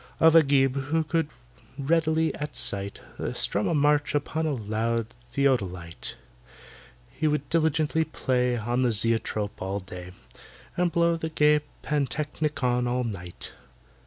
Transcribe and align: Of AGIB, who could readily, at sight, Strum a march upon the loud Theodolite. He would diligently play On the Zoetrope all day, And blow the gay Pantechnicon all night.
Of 0.19 0.33
AGIB, 0.33 0.85
who 0.85 1.03
could 1.03 1.29
readily, 1.77 2.33
at 2.33 2.55
sight, 2.55 3.01
Strum 3.35 3.67
a 3.67 3.75
march 3.75 4.15
upon 4.15 4.45
the 4.45 4.57
loud 4.57 5.09
Theodolite. 5.31 6.15
He 7.11 7.27
would 7.27 7.47
diligently 7.49 8.05
play 8.05 8.57
On 8.57 8.81
the 8.81 8.91
Zoetrope 8.93 9.61
all 9.61 9.79
day, 9.79 10.13
And 10.75 10.91
blow 10.91 11.17
the 11.17 11.29
gay 11.29 11.59
Pantechnicon 11.83 12.87
all 12.87 13.03
night. 13.03 13.51